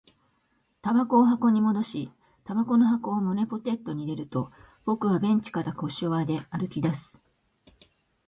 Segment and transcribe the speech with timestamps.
[0.81, 2.11] 煙草を箱に戻し、
[2.47, 4.51] 煙草の箱を胸ポケットに入れると、
[4.83, 7.19] 僕はベンチから腰を上げ、歩き出す